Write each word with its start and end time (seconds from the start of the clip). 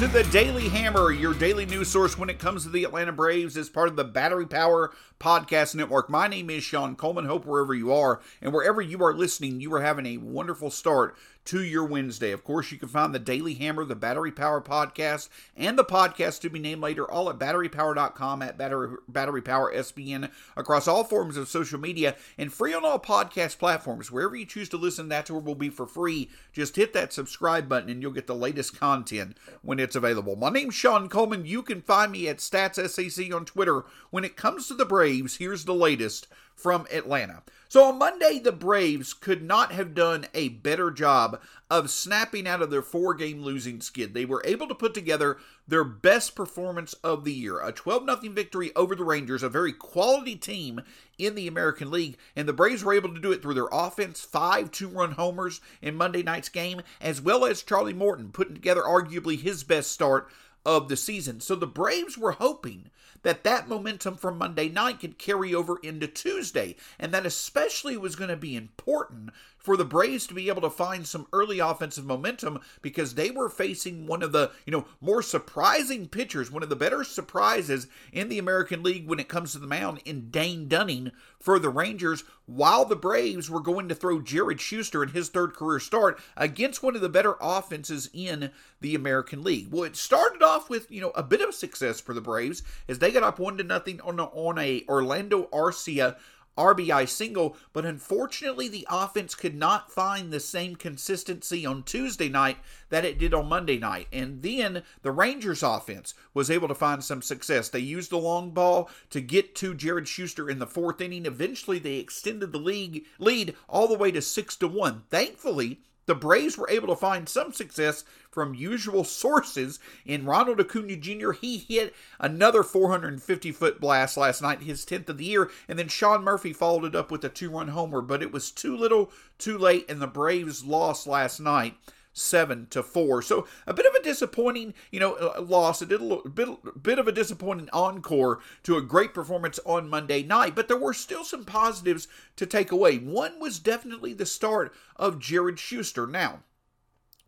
To 0.00 0.08
the 0.08 0.24
Daily 0.24 0.70
Hammer, 0.70 1.12
your 1.12 1.34
daily 1.34 1.66
news 1.66 1.88
source 1.88 2.16
when 2.16 2.30
it 2.30 2.38
comes 2.38 2.62
to 2.62 2.70
the 2.70 2.84
Atlanta 2.84 3.12
Braves 3.12 3.54
as 3.58 3.68
part 3.68 3.86
of 3.86 3.96
the 3.96 4.04
Battery 4.04 4.46
Power 4.46 4.92
Podcast 5.18 5.74
Network. 5.74 6.08
My 6.08 6.26
name 6.26 6.48
is 6.48 6.64
Shawn 6.64 6.96
Coleman. 6.96 7.26
Hope 7.26 7.44
wherever 7.44 7.74
you 7.74 7.92
are 7.92 8.22
and 8.40 8.50
wherever 8.50 8.80
you 8.80 9.04
are 9.04 9.12
listening, 9.12 9.60
you 9.60 9.74
are 9.74 9.82
having 9.82 10.06
a 10.06 10.16
wonderful 10.16 10.70
start 10.70 11.14
to 11.50 11.64
your 11.64 11.84
Wednesday. 11.84 12.30
Of 12.30 12.44
course, 12.44 12.70
you 12.70 12.78
can 12.78 12.88
find 12.88 13.12
the 13.12 13.18
Daily 13.18 13.54
Hammer, 13.54 13.84
the 13.84 13.96
Battery 13.96 14.30
Power 14.30 14.60
Podcast, 14.60 15.28
and 15.56 15.76
the 15.76 15.84
podcast 15.84 16.40
to 16.42 16.48
be 16.48 16.60
named 16.60 16.80
later, 16.80 17.10
all 17.10 17.28
at 17.28 17.40
batterypower.com, 17.40 18.40
at 18.40 18.56
Battery, 18.56 18.96
Battery 19.08 19.42
Power 19.42 19.74
SBN, 19.74 20.30
across 20.56 20.86
all 20.86 21.02
forms 21.02 21.36
of 21.36 21.48
social 21.48 21.80
media, 21.80 22.14
and 22.38 22.52
free 22.52 22.72
on 22.72 22.84
all 22.84 23.00
podcast 23.00 23.58
platforms. 23.58 24.12
Wherever 24.12 24.36
you 24.36 24.46
choose 24.46 24.68
to 24.68 24.76
listen, 24.76 25.08
that's 25.08 25.28
where 25.28 25.40
we'll 25.40 25.56
be 25.56 25.70
for 25.70 25.88
free. 25.88 26.30
Just 26.52 26.76
hit 26.76 26.92
that 26.92 27.12
subscribe 27.12 27.68
button 27.68 27.90
and 27.90 28.00
you'll 28.00 28.12
get 28.12 28.28
the 28.28 28.34
latest 28.36 28.78
content 28.78 29.36
when 29.62 29.80
it's 29.80 29.96
available. 29.96 30.36
My 30.36 30.50
name's 30.50 30.76
Shawn 30.76 31.08
Coleman. 31.08 31.46
You 31.46 31.64
can 31.64 31.82
find 31.82 32.12
me 32.12 32.28
at 32.28 32.38
StatsSAC 32.38 33.34
on 33.34 33.44
Twitter. 33.44 33.84
When 34.10 34.24
it 34.24 34.36
comes 34.36 34.68
to 34.68 34.74
the 34.74 34.84
Braves, 34.84 35.38
here's 35.38 35.64
the 35.64 35.74
latest 35.74 36.28
from 36.60 36.86
Atlanta. 36.92 37.42
So 37.68 37.84
on 37.84 37.98
Monday, 37.98 38.40
the 38.40 38.50
Braves 38.50 39.14
could 39.14 39.44
not 39.44 39.70
have 39.70 39.94
done 39.94 40.26
a 40.34 40.48
better 40.48 40.90
job 40.90 41.40
of 41.70 41.88
snapping 41.88 42.48
out 42.48 42.62
of 42.62 42.70
their 42.70 42.82
four 42.82 43.14
game 43.14 43.42
losing 43.42 43.80
skid. 43.80 44.12
They 44.12 44.24
were 44.24 44.42
able 44.44 44.66
to 44.66 44.74
put 44.74 44.92
together 44.92 45.38
their 45.68 45.84
best 45.84 46.34
performance 46.34 46.94
of 46.94 47.22
the 47.22 47.32
year 47.32 47.60
a 47.60 47.70
12 47.70 48.06
0 48.22 48.32
victory 48.34 48.72
over 48.74 48.96
the 48.96 49.04
Rangers, 49.04 49.44
a 49.44 49.48
very 49.48 49.72
quality 49.72 50.34
team 50.34 50.80
in 51.16 51.36
the 51.36 51.46
American 51.46 51.92
League. 51.92 52.16
And 52.34 52.48
the 52.48 52.52
Braves 52.52 52.82
were 52.82 52.92
able 52.92 53.14
to 53.14 53.20
do 53.20 53.30
it 53.30 53.40
through 53.40 53.54
their 53.54 53.68
offense, 53.70 54.20
five 54.20 54.72
two 54.72 54.88
run 54.88 55.12
homers 55.12 55.60
in 55.80 55.94
Monday 55.94 56.24
night's 56.24 56.48
game, 56.48 56.82
as 57.00 57.20
well 57.20 57.44
as 57.44 57.62
Charlie 57.62 57.92
Morton 57.92 58.32
putting 58.32 58.54
together 58.54 58.82
arguably 58.82 59.40
his 59.40 59.62
best 59.62 59.92
start 59.92 60.28
of 60.66 60.88
the 60.88 60.96
season. 60.96 61.40
So 61.40 61.54
the 61.54 61.68
Braves 61.68 62.18
were 62.18 62.32
hoping 62.32 62.90
that 63.22 63.44
that 63.44 63.68
momentum 63.68 64.16
from 64.16 64.38
Monday 64.38 64.68
night 64.68 65.00
could 65.00 65.18
carry 65.18 65.54
over 65.54 65.78
into 65.82 66.06
Tuesday, 66.06 66.76
and 66.98 67.12
that 67.12 67.26
especially 67.26 67.96
was 67.96 68.16
going 68.16 68.30
to 68.30 68.36
be 68.36 68.56
important 68.56 69.30
for 69.60 69.76
the 69.76 69.84
Braves 69.84 70.26
to 70.26 70.34
be 70.34 70.48
able 70.48 70.62
to 70.62 70.70
find 70.70 71.06
some 71.06 71.26
early 71.32 71.58
offensive 71.58 72.06
momentum 72.06 72.60
because 72.80 73.14
they 73.14 73.30
were 73.30 73.50
facing 73.50 74.06
one 74.06 74.22
of 74.22 74.32
the, 74.32 74.50
you 74.64 74.72
know, 74.72 74.86
more 75.00 75.22
surprising 75.22 76.08
pitchers, 76.08 76.50
one 76.50 76.62
of 76.62 76.70
the 76.70 76.76
better 76.76 77.04
surprises 77.04 77.86
in 78.12 78.28
the 78.28 78.38
American 78.38 78.82
League 78.82 79.06
when 79.06 79.20
it 79.20 79.28
comes 79.28 79.52
to 79.52 79.58
the 79.58 79.66
mound 79.66 80.00
in 80.06 80.30
Dane 80.30 80.66
Dunning 80.66 81.12
for 81.38 81.58
the 81.58 81.68
Rangers, 81.68 82.24
while 82.46 82.84
the 82.84 82.96
Braves 82.96 83.48
were 83.50 83.60
going 83.60 83.88
to 83.88 83.94
throw 83.94 84.20
Jared 84.20 84.60
Schuster 84.60 85.02
in 85.02 85.10
his 85.10 85.28
third 85.28 85.54
career 85.54 85.78
start 85.78 86.18
against 86.36 86.82
one 86.82 86.96
of 86.96 87.02
the 87.02 87.08
better 87.08 87.36
offenses 87.40 88.10
in 88.12 88.50
the 88.80 88.94
American 88.94 89.42
League. 89.42 89.68
Well, 89.70 89.84
it 89.84 89.96
started 89.96 90.42
off 90.42 90.68
with, 90.68 90.90
you 90.90 91.00
know, 91.00 91.10
a 91.10 91.22
bit 91.22 91.42
of 91.42 91.54
success 91.54 92.00
for 92.00 92.14
the 92.14 92.20
Braves 92.20 92.62
as 92.88 92.98
they 92.98 93.09
got 93.10 93.22
up 93.22 93.38
one 93.38 93.56
to 93.58 93.64
nothing 93.64 94.00
on 94.00 94.18
a, 94.18 94.24
on 94.24 94.58
a 94.58 94.84
Orlando 94.88 95.44
Arcia 95.52 96.16
RBI 96.60 97.08
single, 97.08 97.56
but 97.72 97.86
unfortunately, 97.86 98.68
the 98.68 98.86
offense 98.90 99.34
could 99.34 99.54
not 99.54 99.90
find 99.90 100.30
the 100.30 100.40
same 100.40 100.76
consistency 100.76 101.64
on 101.64 101.82
Tuesday 101.84 102.28
night 102.28 102.58
that 102.90 103.04
it 103.04 103.18
did 103.18 103.32
on 103.32 103.48
Monday 103.48 103.78
night. 103.78 104.08
And 104.12 104.42
then 104.42 104.82
the 105.02 105.10
Rangers 105.10 105.62
offense 105.62 106.12
was 106.34 106.50
able 106.50 106.68
to 106.68 106.74
find 106.74 107.02
some 107.02 107.22
success. 107.22 107.68
They 107.68 107.78
used 107.78 108.10
the 108.10 108.18
long 108.18 108.50
ball 108.50 108.90
to 109.10 109.20
get 109.22 109.54
to 109.56 109.74
Jared 109.74 110.06
Schuster 110.06 110.50
in 110.50 110.58
the 110.58 110.66
fourth 110.66 111.00
inning. 111.00 111.24
Eventually, 111.24 111.78
they 111.78 111.96
extended 111.96 112.52
the 112.52 112.58
league 112.58 113.06
lead 113.18 113.54
all 113.68 113.88
the 113.88 113.98
way 113.98 114.10
to 114.10 114.20
six 114.20 114.56
to 114.56 114.68
one. 114.68 115.04
Thankfully, 115.08 115.80
the 116.10 116.14
Braves 116.16 116.58
were 116.58 116.68
able 116.68 116.88
to 116.88 116.96
find 116.96 117.28
some 117.28 117.52
success 117.52 118.02
from 118.32 118.52
usual 118.52 119.04
sources 119.04 119.78
in 120.04 120.24
Ronald 120.24 120.58
Acuna 120.58 120.96
Jr. 120.96 121.30
He 121.30 121.58
hit 121.58 121.94
another 122.18 122.64
450 122.64 123.52
foot 123.52 123.80
blast 123.80 124.16
last 124.16 124.42
night, 124.42 124.62
his 124.62 124.84
10th 124.84 125.10
of 125.10 125.18
the 125.18 125.24
year, 125.24 125.52
and 125.68 125.78
then 125.78 125.86
Sean 125.86 126.24
Murphy 126.24 126.52
followed 126.52 126.84
it 126.84 126.96
up 126.96 127.12
with 127.12 127.24
a 127.24 127.28
two 127.28 127.50
run 127.50 127.68
homer, 127.68 128.00
but 128.00 128.24
it 128.24 128.32
was 128.32 128.50
too 128.50 128.76
little, 128.76 129.12
too 129.38 129.56
late, 129.56 129.88
and 129.88 130.02
the 130.02 130.08
Braves 130.08 130.64
lost 130.64 131.06
last 131.06 131.38
night 131.38 131.76
seven 132.20 132.66
to 132.70 132.82
four. 132.82 133.22
So 133.22 133.46
a 133.66 133.74
bit 133.74 133.86
of 133.86 133.94
a 133.94 134.02
disappointing, 134.02 134.74
you 134.90 135.00
know, 135.00 135.14
uh, 135.14 135.40
loss. 135.40 135.82
A 135.82 135.86
little, 135.86 136.22
bit, 136.22 136.48
bit 136.82 136.98
of 136.98 137.08
a 137.08 137.12
disappointing 137.12 137.68
encore 137.72 138.40
to 138.62 138.76
a 138.76 138.82
great 138.82 139.14
performance 139.14 139.58
on 139.64 139.88
Monday 139.88 140.22
night, 140.22 140.54
but 140.54 140.68
there 140.68 140.78
were 140.78 140.94
still 140.94 141.24
some 141.24 141.44
positives 141.44 142.08
to 142.36 142.46
take 142.46 142.70
away. 142.70 142.98
One 142.98 143.40
was 143.40 143.58
definitely 143.58 144.12
the 144.12 144.26
start 144.26 144.72
of 144.96 145.18
Jared 145.18 145.58
Schuster. 145.58 146.06
Now, 146.06 146.40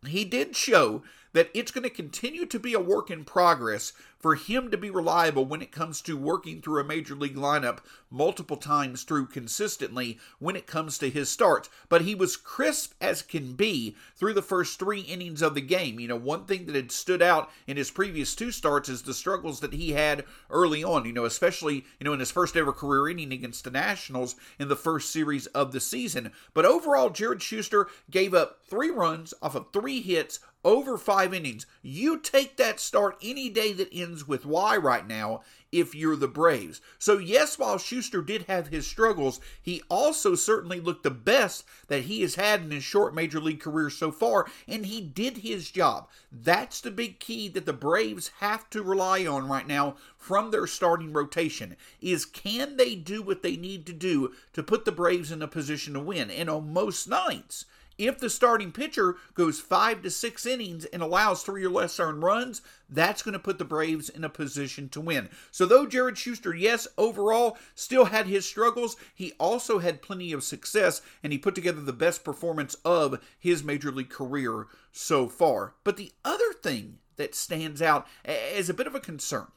he 0.05 0.25
did 0.25 0.55
show 0.55 1.03
that 1.33 1.49
it's 1.53 1.71
going 1.71 1.83
to 1.83 1.89
continue 1.89 2.45
to 2.45 2.59
be 2.59 2.73
a 2.73 2.79
work 2.79 3.09
in 3.09 3.25
progress 3.25 3.93
for 4.23 4.35
him 4.35 4.71
to 4.71 4.77
be 4.77 4.89
reliable 4.89 5.43
when 5.43 5.61
it 5.61 5.73
comes 5.73 6.01
to 6.01 6.15
working 6.15 6.61
through 6.61 6.79
a 6.79 6.83
major 6.85 7.13
league 7.13 7.35
lineup 7.35 7.79
multiple 8.09 8.55
times 8.55 9.03
through 9.03 9.25
consistently 9.25 10.17
when 10.39 10.55
it 10.55 10.65
comes 10.65 10.97
to 10.97 11.09
his 11.09 11.29
starts. 11.29 11.69
But 11.89 12.03
he 12.03 12.15
was 12.15 12.37
crisp 12.37 12.93
as 13.01 13.21
can 13.21 13.53
be 13.53 13.97
through 14.15 14.33
the 14.33 14.41
first 14.41 14.79
three 14.79 15.01
innings 15.01 15.41
of 15.41 15.55
the 15.55 15.61
game. 15.61 15.99
You 15.99 16.07
know, 16.07 16.15
one 16.15 16.45
thing 16.45 16.67
that 16.67 16.75
had 16.75 16.91
stood 16.91 17.21
out 17.21 17.51
in 17.67 17.75
his 17.75 17.91
previous 17.91 18.33
two 18.33 18.51
starts 18.51 18.87
is 18.87 19.01
the 19.01 19.13
struggles 19.13 19.59
that 19.59 19.73
he 19.73 19.91
had 19.91 20.23
early 20.49 20.85
on, 20.85 21.03
you 21.03 21.11
know, 21.11 21.25
especially, 21.25 21.85
you 21.99 22.05
know, 22.05 22.13
in 22.13 22.21
his 22.21 22.31
first 22.31 22.55
ever 22.55 22.71
career 22.71 23.09
inning 23.09 23.33
against 23.33 23.65
the 23.65 23.71
Nationals 23.71 24.35
in 24.57 24.69
the 24.69 24.77
first 24.77 25.11
series 25.11 25.47
of 25.47 25.73
the 25.73 25.81
season. 25.81 26.31
But 26.53 26.65
overall, 26.65 27.09
Jared 27.09 27.41
Schuster 27.41 27.87
gave 28.09 28.33
up 28.33 28.59
three 28.69 28.89
runs 28.89 29.33
off 29.41 29.55
of 29.55 29.73
three 29.73 30.01
hits 30.01 30.39
over 30.63 30.97
five 30.97 31.33
innings. 31.33 31.65
You 31.81 32.19
take 32.19 32.57
that 32.57 32.79
start 32.79 33.17
any 33.21 33.49
day 33.49 33.73
that 33.73 33.89
ends 33.91 34.12
with 34.27 34.45
Y 34.45 34.77
right 34.77 35.07
now 35.07 35.41
if 35.73 35.95
you're 35.95 36.15
the 36.15 36.27
Braves. 36.27 36.79
So, 36.99 37.17
yes, 37.17 37.57
while 37.57 37.79
Schuster 37.79 38.21
did 38.21 38.43
have 38.43 38.67
his 38.67 38.85
struggles, 38.85 39.41
he 39.59 39.81
also 39.89 40.35
certainly 40.35 40.79
looked 40.79 41.01
the 41.01 41.09
best 41.09 41.65
that 41.87 42.03
he 42.03 42.21
has 42.21 42.35
had 42.35 42.61
in 42.61 42.69
his 42.69 42.83
short 42.83 43.15
major 43.15 43.41
league 43.41 43.59
career 43.59 43.89
so 43.89 44.11
far, 44.11 44.45
and 44.67 44.85
he 44.85 45.01
did 45.01 45.37
his 45.37 45.71
job. 45.71 46.07
That's 46.31 46.79
the 46.79 46.91
big 46.91 47.19
key 47.19 47.47
that 47.49 47.65
the 47.65 47.73
Braves 47.73 48.31
have 48.39 48.69
to 48.69 48.83
rely 48.83 49.25
on 49.25 49.47
right 49.47 49.67
now 49.67 49.95
from 50.15 50.51
their 50.51 50.67
starting 50.67 51.11
rotation 51.11 51.75
is 51.99 52.23
can 52.23 52.77
they 52.77 52.95
do 52.95 53.23
what 53.23 53.41
they 53.41 53.57
need 53.57 53.85
to 53.87 53.93
do 53.93 54.33
to 54.53 54.61
put 54.61 54.85
the 54.85 54.91
Braves 54.91 55.31
in 55.31 55.41
a 55.41 55.47
position 55.47 55.95
to 55.95 55.99
win? 55.99 56.29
And 56.29 56.49
on 56.49 56.71
most 56.71 57.09
nights, 57.09 57.65
if 57.97 58.19
the 58.19 58.29
starting 58.29 58.71
pitcher 58.71 59.15
goes 59.33 59.59
five 59.59 60.01
to 60.03 60.09
six 60.09 60.45
innings 60.45 60.85
and 60.85 61.01
allows 61.01 61.43
three 61.43 61.65
or 61.65 61.69
less 61.69 61.99
earned 61.99 62.23
runs, 62.23 62.61
that's 62.89 63.21
going 63.21 63.33
to 63.33 63.39
put 63.39 63.57
the 63.57 63.65
Braves 63.65 64.09
in 64.09 64.23
a 64.23 64.29
position 64.29 64.89
to 64.89 65.01
win. 65.01 65.29
So, 65.51 65.65
though 65.65 65.85
Jared 65.85 66.17
Schuster, 66.17 66.53
yes, 66.53 66.87
overall 66.97 67.57
still 67.75 68.05
had 68.05 68.27
his 68.27 68.45
struggles, 68.45 68.95
he 69.13 69.33
also 69.39 69.79
had 69.79 70.01
plenty 70.01 70.31
of 70.31 70.43
success 70.43 71.01
and 71.21 71.31
he 71.31 71.39
put 71.39 71.55
together 71.55 71.81
the 71.81 71.93
best 71.93 72.23
performance 72.23 72.75
of 72.85 73.19
his 73.39 73.63
major 73.63 73.91
league 73.91 74.09
career 74.09 74.67
so 74.91 75.27
far. 75.27 75.75
But 75.83 75.97
the 75.97 76.11
other 76.23 76.53
thing 76.61 76.99
that 77.15 77.35
stands 77.35 77.81
out 77.81 78.07
as 78.25 78.69
a 78.69 78.73
bit 78.73 78.87
of 78.87 78.95
a 78.95 78.99
concern 78.99 79.47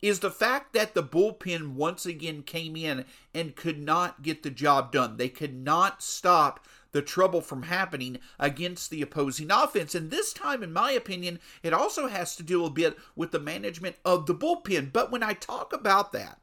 is 0.00 0.20
the 0.20 0.30
fact 0.30 0.72
that 0.72 0.94
the 0.94 1.02
bullpen 1.02 1.74
once 1.74 2.06
again 2.06 2.42
came 2.42 2.76
in 2.76 3.04
and 3.34 3.56
could 3.56 3.78
not 3.78 4.22
get 4.22 4.42
the 4.42 4.50
job 4.50 4.92
done. 4.92 5.16
They 5.16 5.28
could 5.28 5.54
not 5.54 6.02
stop 6.02 6.64
the 6.92 7.02
trouble 7.02 7.40
from 7.40 7.64
happening 7.64 8.18
against 8.38 8.90
the 8.90 9.02
opposing 9.02 9.50
offense. 9.50 9.94
And 9.94 10.10
this 10.10 10.32
time, 10.32 10.62
in 10.62 10.72
my 10.72 10.92
opinion, 10.92 11.40
it 11.62 11.72
also 11.72 12.08
has 12.08 12.36
to 12.36 12.42
do 12.42 12.64
a 12.64 12.70
bit 12.70 12.96
with 13.14 13.30
the 13.30 13.38
management 13.38 13.96
of 14.04 14.26
the 14.26 14.34
bullpen. 14.34 14.92
But 14.92 15.10
when 15.10 15.22
I 15.22 15.34
talk 15.34 15.72
about 15.72 16.12
that, 16.12 16.38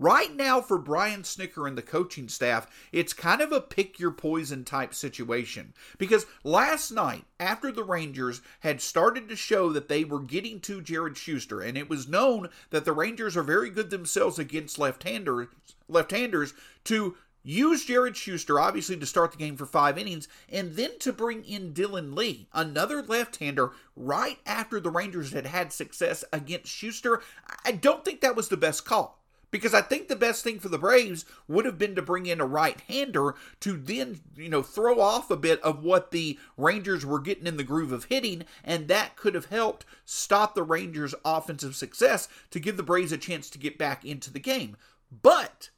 Right 0.00 0.34
now, 0.34 0.62
for 0.62 0.78
Brian 0.78 1.24
Snitker 1.24 1.68
and 1.68 1.76
the 1.76 1.82
coaching 1.82 2.30
staff, 2.30 2.66
it's 2.90 3.12
kind 3.12 3.42
of 3.42 3.52
a 3.52 3.60
pick 3.60 4.00
your 4.00 4.12
poison 4.12 4.64
type 4.64 4.94
situation. 4.94 5.74
Because 5.98 6.24
last 6.42 6.90
night, 6.90 7.26
after 7.38 7.70
the 7.70 7.84
Rangers 7.84 8.40
had 8.60 8.80
started 8.80 9.28
to 9.28 9.36
show 9.36 9.70
that 9.74 9.88
they 9.88 10.04
were 10.04 10.22
getting 10.22 10.58
to 10.60 10.80
Jared 10.80 11.18
Schuster, 11.18 11.60
and 11.60 11.76
it 11.76 11.90
was 11.90 12.08
known 12.08 12.48
that 12.70 12.86
the 12.86 12.94
Rangers 12.94 13.36
are 13.36 13.42
very 13.42 13.68
good 13.68 13.90
themselves 13.90 14.38
against 14.38 14.78
left-handers, 14.78 15.48
left-handers 15.86 16.54
to 16.84 17.18
use 17.42 17.84
Jared 17.84 18.16
Schuster, 18.16 18.58
obviously, 18.60 18.96
to 18.96 19.06
start 19.06 19.32
the 19.32 19.38
game 19.38 19.56
for 19.56 19.66
five 19.66 19.98
innings, 19.98 20.28
and 20.48 20.76
then 20.76 20.98
to 21.00 21.12
bring 21.12 21.44
in 21.44 21.72
Dylan 21.72 22.14
Lee, 22.14 22.48
another 22.52 23.02
left 23.02 23.36
hander, 23.36 23.72
right 23.96 24.38
after 24.46 24.80
the 24.80 24.90
Rangers 24.90 25.32
had 25.32 25.46
had 25.46 25.72
success 25.72 26.24
against 26.32 26.72
Schuster. 26.72 27.22
I 27.64 27.72
don't 27.72 28.04
think 28.04 28.20
that 28.20 28.36
was 28.36 28.48
the 28.48 28.56
best 28.56 28.84
call 28.84 29.20
because 29.50 29.74
I 29.74 29.80
think 29.80 30.08
the 30.08 30.16
best 30.16 30.44
thing 30.44 30.58
for 30.60 30.68
the 30.68 30.78
Braves 30.78 31.24
would 31.48 31.64
have 31.64 31.78
been 31.78 31.94
to 31.96 32.02
bring 32.02 32.26
in 32.26 32.40
a 32.40 32.46
right-hander 32.46 33.34
to 33.60 33.72
then, 33.72 34.20
you 34.36 34.48
know, 34.48 34.62
throw 34.62 35.00
off 35.00 35.30
a 35.30 35.36
bit 35.36 35.60
of 35.62 35.82
what 35.82 36.10
the 36.10 36.38
Rangers 36.56 37.04
were 37.04 37.18
getting 37.18 37.46
in 37.46 37.56
the 37.56 37.64
groove 37.64 37.92
of 37.92 38.04
hitting, 38.04 38.44
and 38.62 38.88
that 38.88 39.16
could 39.16 39.34
have 39.34 39.46
helped 39.46 39.84
stop 40.04 40.54
the 40.54 40.62
Rangers' 40.62 41.14
offensive 41.24 41.74
success 41.74 42.28
to 42.50 42.60
give 42.60 42.76
the 42.76 42.82
Braves 42.82 43.12
a 43.12 43.18
chance 43.18 43.50
to 43.50 43.58
get 43.58 43.78
back 43.78 44.04
into 44.04 44.32
the 44.32 44.38
game. 44.38 44.76
But 45.10 45.70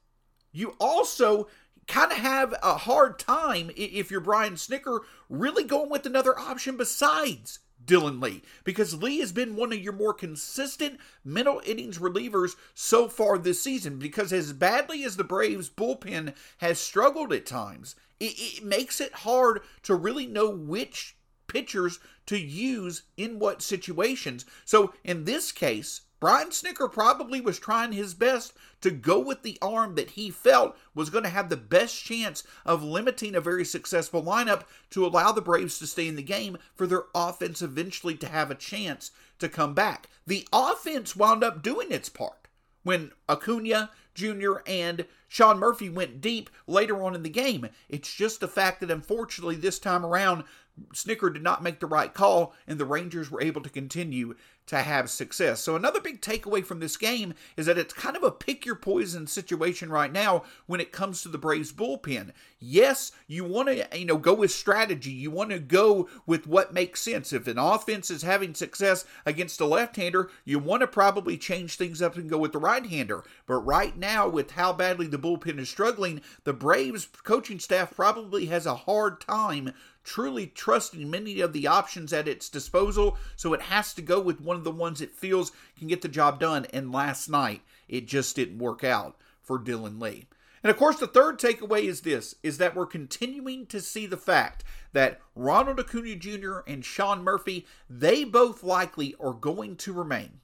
you 0.52 0.76
also 0.78 1.48
kind 1.88 2.12
of 2.12 2.18
have 2.18 2.54
a 2.62 2.78
hard 2.78 3.18
time 3.18 3.70
if 3.76 4.10
you're 4.10 4.20
Brian 4.20 4.54
Snitker 4.54 5.00
really 5.28 5.64
going 5.64 5.90
with 5.90 6.06
another 6.06 6.38
option 6.38 6.76
besides 6.76 7.58
Dylan 7.84 8.22
Lee 8.22 8.42
because 8.64 9.02
Lee 9.02 9.18
has 9.18 9.32
been 9.32 9.56
one 9.56 9.72
of 9.72 9.80
your 9.80 9.92
more 9.92 10.14
consistent 10.14 10.98
middle 11.24 11.60
innings 11.66 11.98
relievers 11.98 12.54
so 12.74 13.08
far 13.08 13.38
this 13.38 13.60
season. 13.60 13.98
Because 13.98 14.32
as 14.32 14.52
badly 14.52 15.04
as 15.04 15.16
the 15.16 15.24
Braves 15.24 15.68
bullpen 15.68 16.34
has 16.58 16.78
struggled 16.78 17.32
at 17.32 17.46
times, 17.46 17.96
it, 18.20 18.34
it 18.36 18.64
makes 18.64 19.00
it 19.00 19.12
hard 19.12 19.62
to 19.82 19.94
really 19.94 20.26
know 20.26 20.48
which 20.48 21.16
pitchers 21.48 21.98
to 22.26 22.38
use 22.38 23.02
in 23.16 23.38
what 23.38 23.62
situations. 23.62 24.44
So 24.64 24.94
in 25.04 25.24
this 25.24 25.50
case, 25.52 26.02
Brian 26.22 26.50
Snitker 26.50 26.92
probably 26.92 27.40
was 27.40 27.58
trying 27.58 27.90
his 27.90 28.14
best 28.14 28.52
to 28.80 28.92
go 28.92 29.18
with 29.18 29.42
the 29.42 29.58
arm 29.60 29.96
that 29.96 30.10
he 30.10 30.30
felt 30.30 30.78
was 30.94 31.10
going 31.10 31.24
to 31.24 31.30
have 31.30 31.48
the 31.48 31.56
best 31.56 32.04
chance 32.04 32.44
of 32.64 32.80
limiting 32.80 33.34
a 33.34 33.40
very 33.40 33.64
successful 33.64 34.22
lineup 34.22 34.62
to 34.90 35.04
allow 35.04 35.32
the 35.32 35.42
Braves 35.42 35.80
to 35.80 35.86
stay 35.88 36.06
in 36.06 36.14
the 36.14 36.22
game 36.22 36.58
for 36.76 36.86
their 36.86 37.06
offense 37.12 37.60
eventually 37.60 38.14
to 38.14 38.28
have 38.28 38.52
a 38.52 38.54
chance 38.54 39.10
to 39.40 39.48
come 39.48 39.74
back. 39.74 40.10
The 40.24 40.46
offense 40.52 41.16
wound 41.16 41.42
up 41.42 41.60
doing 41.60 41.90
its 41.90 42.08
part 42.08 42.46
when 42.84 43.10
Acuna 43.28 43.90
Jr. 44.14 44.58
and 44.64 45.06
Sean 45.26 45.58
Murphy 45.58 45.88
went 45.88 46.20
deep 46.20 46.50
later 46.68 47.02
on 47.02 47.16
in 47.16 47.24
the 47.24 47.30
game. 47.30 47.68
It's 47.88 48.14
just 48.14 48.38
the 48.38 48.46
fact 48.46 48.80
that 48.80 48.90
unfortunately 48.90 49.56
this 49.56 49.78
time 49.78 50.06
around, 50.06 50.44
Snitker 50.94 51.32
did 51.32 51.42
not 51.42 51.62
make 51.62 51.80
the 51.80 51.86
right 51.86 52.12
call, 52.12 52.54
and 52.66 52.78
the 52.78 52.84
Rangers 52.84 53.30
were 53.30 53.42
able 53.42 53.60
to 53.62 53.70
continue 53.70 54.34
to 54.66 54.78
have 54.78 55.10
success. 55.10 55.60
So 55.60 55.74
another 55.74 56.00
big 56.00 56.20
takeaway 56.20 56.64
from 56.64 56.80
this 56.80 56.96
game 56.96 57.34
is 57.56 57.66
that 57.66 57.78
it's 57.78 57.92
kind 57.92 58.16
of 58.16 58.22
a 58.22 58.30
pick 58.30 58.64
your 58.64 58.76
poison 58.76 59.26
situation 59.26 59.90
right 59.90 60.12
now 60.12 60.44
when 60.66 60.80
it 60.80 60.92
comes 60.92 61.22
to 61.22 61.28
the 61.28 61.38
Braves 61.38 61.72
bullpen. 61.72 62.30
Yes, 62.60 63.10
you 63.26 63.44
want 63.44 63.68
to 63.68 63.98
you 63.98 64.06
know 64.06 64.16
go 64.16 64.34
with 64.34 64.52
strategy. 64.52 65.10
You 65.10 65.30
want 65.30 65.50
to 65.50 65.58
go 65.58 66.08
with 66.26 66.46
what 66.46 66.72
makes 66.72 67.02
sense. 67.02 67.32
If 67.32 67.48
an 67.48 67.58
offense 67.58 68.10
is 68.10 68.22
having 68.22 68.54
success 68.54 69.04
against 69.26 69.60
a 69.60 69.66
left-hander, 69.66 70.30
you 70.44 70.60
want 70.60 70.82
to 70.82 70.86
probably 70.86 71.36
change 71.36 71.74
things 71.74 72.00
up 72.00 72.16
and 72.16 72.30
go 72.30 72.38
with 72.38 72.52
the 72.52 72.58
right-hander. 72.58 73.24
But 73.46 73.58
right 73.58 73.96
now 73.96 74.28
with 74.28 74.52
how 74.52 74.72
badly 74.72 75.08
the 75.08 75.18
bullpen 75.18 75.58
is 75.58 75.68
struggling, 75.68 76.20
the 76.44 76.52
Braves 76.52 77.08
coaching 77.24 77.58
staff 77.58 77.94
probably 77.94 78.46
has 78.46 78.64
a 78.64 78.76
hard 78.76 79.20
time 79.20 79.72
truly 80.04 80.46
trusting 80.46 81.10
many 81.10 81.40
of 81.40 81.52
the 81.52 81.66
options 81.66 82.12
at 82.12 82.28
its 82.28 82.48
disposal, 82.48 83.16
so 83.36 83.52
it 83.52 83.62
has 83.62 83.94
to 83.94 84.02
go 84.02 84.20
with 84.20 84.40
one 84.40 84.56
of 84.56 84.64
the 84.64 84.70
ones 84.70 85.00
it 85.00 85.12
feels 85.12 85.52
can 85.78 85.88
get 85.88 86.02
the 86.02 86.08
job 86.08 86.40
done. 86.40 86.66
And 86.72 86.92
last 86.92 87.28
night, 87.28 87.62
it 87.88 88.06
just 88.06 88.36
didn't 88.36 88.58
work 88.58 88.84
out 88.84 89.16
for 89.40 89.58
Dylan 89.58 90.00
Lee. 90.00 90.26
And 90.62 90.70
of 90.70 90.76
course, 90.76 90.98
the 90.98 91.06
third 91.06 91.38
takeaway 91.38 91.84
is 91.84 92.02
this 92.02 92.36
is 92.42 92.58
that 92.58 92.76
we're 92.76 92.86
continuing 92.86 93.66
to 93.66 93.80
see 93.80 94.06
the 94.06 94.16
fact 94.16 94.62
that 94.92 95.20
Ronald 95.34 95.80
Acuna 95.80 96.14
Jr. 96.14 96.58
and 96.66 96.84
Sean 96.84 97.24
Murphy, 97.24 97.66
they 97.90 98.24
both 98.24 98.62
likely 98.62 99.14
are 99.20 99.32
going 99.32 99.76
to 99.76 99.92
remain 99.92 100.40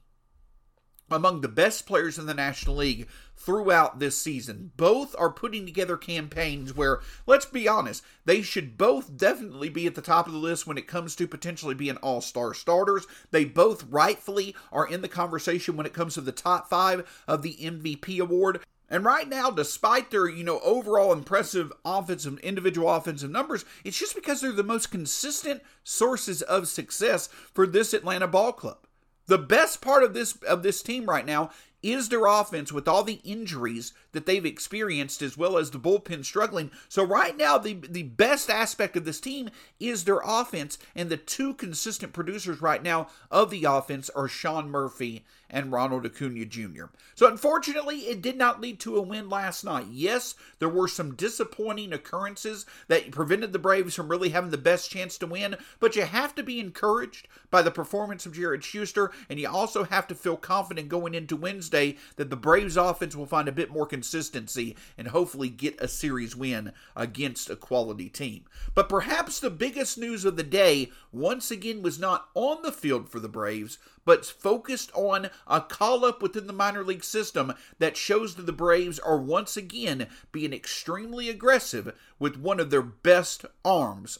among 1.11 1.41
the 1.41 1.47
best 1.47 1.85
players 1.85 2.17
in 2.17 2.25
the 2.25 2.33
National 2.33 2.77
League 2.77 3.07
throughout 3.35 3.99
this 3.99 4.17
season. 4.17 4.71
Both 4.77 5.15
are 5.17 5.29
putting 5.29 5.65
together 5.65 5.97
campaigns 5.97 6.75
where, 6.75 6.99
let's 7.25 7.45
be 7.45 7.67
honest, 7.67 8.03
they 8.25 8.41
should 8.41 8.77
both 8.77 9.15
definitely 9.15 9.69
be 9.69 9.87
at 9.87 9.95
the 9.95 10.01
top 10.01 10.27
of 10.27 10.33
the 10.33 10.39
list 10.39 10.67
when 10.67 10.77
it 10.77 10.87
comes 10.87 11.15
to 11.15 11.27
potentially 11.27 11.75
being 11.75 11.97
all 11.97 12.21
star 12.21 12.53
starters. 12.53 13.07
They 13.31 13.45
both 13.45 13.85
rightfully 13.89 14.55
are 14.71 14.87
in 14.87 15.01
the 15.01 15.07
conversation 15.07 15.77
when 15.77 15.85
it 15.85 15.93
comes 15.93 16.15
to 16.15 16.21
the 16.21 16.31
top 16.31 16.69
five 16.69 17.23
of 17.27 17.41
the 17.41 17.55
MVP 17.55 18.19
award. 18.19 18.59
And 18.89 19.05
right 19.05 19.27
now, 19.27 19.51
despite 19.51 20.09
their, 20.09 20.27
you 20.27 20.43
know, 20.43 20.59
overall 20.61 21.13
impressive 21.13 21.71
offensive, 21.85 22.39
individual 22.39 22.91
offensive 22.91 23.29
numbers, 23.29 23.63
it's 23.83 23.99
just 23.99 24.15
because 24.15 24.41
they're 24.41 24.51
the 24.51 24.63
most 24.63 24.89
consistent 24.91 25.61
sources 25.83 26.41
of 26.41 26.67
success 26.67 27.27
for 27.53 27.67
this 27.67 27.93
Atlanta 27.93 28.27
ball 28.27 28.51
club. 28.51 28.79
The 29.29 29.37
best 29.37 29.79
part 29.79 30.03
of 30.03 30.15
this 30.15 30.35
of 30.47 30.63
this 30.63 30.81
team 30.81 31.05
right 31.05 31.25
now 31.25 31.51
is 31.81 32.09
their 32.09 32.25
offense 32.25 32.71
with 32.71 32.87
all 32.87 33.03
the 33.03 33.21
injuries 33.23 33.93
that 34.11 34.25
they've 34.25 34.45
experienced 34.45 35.21
as 35.21 35.37
well 35.37 35.57
as 35.57 35.71
the 35.71 35.79
bullpen 35.79 36.25
struggling. 36.25 36.71
So 36.87 37.03
right 37.03 37.35
now 37.37 37.57
the 37.57 37.73
the 37.73 38.03
best 38.03 38.49
aspect 38.49 38.97
of 38.97 39.05
this 39.05 39.19
team 39.19 39.49
is 39.79 40.03
their 40.03 40.21
offense 40.23 40.77
and 40.95 41.09
the 41.09 41.17
two 41.17 41.53
consistent 41.53 42.13
producers 42.13 42.61
right 42.61 42.83
now 42.83 43.07
of 43.31 43.49
the 43.49 43.65
offense 43.65 44.09
are 44.11 44.27
Sean 44.27 44.69
Murphy 44.69 45.23
and 45.49 45.71
Ronald 45.71 46.05
Acuna 46.05 46.45
Jr. 46.45 46.85
So 47.15 47.27
unfortunately 47.27 48.01
it 48.01 48.21
did 48.21 48.37
not 48.37 48.61
lead 48.61 48.79
to 48.81 48.97
a 48.97 49.01
win 49.01 49.29
last 49.29 49.63
night. 49.63 49.87
Yes, 49.89 50.35
there 50.59 50.69
were 50.69 50.87
some 50.87 51.15
disappointing 51.15 51.93
occurrences 51.93 52.65
that 52.87 53.11
prevented 53.11 53.53
the 53.53 53.59
Braves 53.59 53.95
from 53.95 54.09
really 54.09 54.29
having 54.29 54.51
the 54.51 54.57
best 54.57 54.91
chance 54.91 55.17
to 55.17 55.27
win, 55.27 55.55
but 55.79 55.95
you 55.95 56.03
have 56.03 56.35
to 56.35 56.43
be 56.43 56.59
encouraged 56.59 57.27
by 57.49 57.61
the 57.61 57.71
performance 57.71 58.25
of 58.25 58.33
Jared 58.33 58.63
Schuster 58.63 59.11
and 59.29 59.39
you 59.39 59.49
also 59.49 59.83
have 59.85 60.07
to 60.07 60.15
feel 60.15 60.37
confident 60.37 60.89
going 60.89 61.15
into 61.15 61.35
Wednesday 61.35 61.68
that 61.69 62.29
the 62.29 62.35
Braves 62.35 62.77
offense 62.77 63.15
will 63.15 63.25
find 63.25 63.47
a 63.47 63.53
bit 63.53 63.71
more 63.71 63.85
consistency 63.85 64.75
and 64.97 65.09
hopefully 65.09 65.49
get 65.49 65.79
a 65.79 65.87
series 65.87 66.35
win 66.35 66.73
against 66.95 67.49
a 67.49 67.55
quality 67.55 68.09
team. 68.09 68.45
But 68.73 68.89
perhaps 68.89 69.39
the 69.39 69.49
biggest 69.49 69.97
news 69.97 70.25
of 70.25 70.35
the 70.35 70.43
day 70.43 70.91
once 71.11 71.51
again 71.51 71.81
was 71.81 71.99
not 71.99 72.29
on 72.33 72.61
the 72.61 72.71
field 72.71 73.09
for 73.09 73.19
the 73.19 73.29
Braves, 73.29 73.77
but 74.05 74.25
focused 74.25 74.91
on 74.93 75.29
a 75.47 75.61
call 75.61 76.03
up 76.05 76.21
within 76.21 76.47
the 76.47 76.53
minor 76.53 76.83
league 76.83 77.03
system 77.03 77.53
that 77.77 77.97
shows 77.97 78.35
that 78.35 78.45
the 78.45 78.51
Braves 78.51 78.99
are 78.99 79.17
once 79.17 79.55
again 79.55 80.07
being 80.31 80.53
extremely 80.53 81.29
aggressive 81.29 81.93
with 82.17 82.37
one 82.37 82.59
of 82.59 82.69
their 82.69 82.81
best 82.81 83.45
arms. 83.63 84.19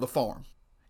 the 0.00 0.06
farm. 0.06 0.44